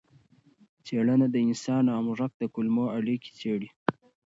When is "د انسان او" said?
1.31-1.99